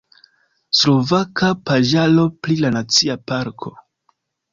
Slovaka 0.77 1.49
paĝaro 1.71 2.23
pri 2.47 2.57
la 2.63 2.73
nacia 2.77 3.17
parko. 3.33 3.75